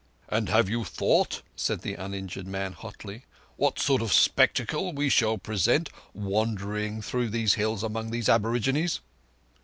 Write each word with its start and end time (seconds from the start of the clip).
"And 0.29 0.49
have 0.49 0.67
you 0.67 0.83
thought," 0.83 1.43
said 1.55 1.81
the 1.81 1.93
uninjured 1.93 2.47
man 2.47 2.73
hotly, 2.73 3.25
"what 3.55 3.77
sort 3.77 4.01
of 4.01 4.11
spectacle 4.11 4.93
we 4.93 5.09
shall 5.09 5.37
present 5.37 5.91
wandering 6.15 7.03
through 7.03 7.29
these 7.29 7.53
hills 7.53 7.83
among 7.83 8.09
these 8.09 8.27
aborigines?" 8.27 9.01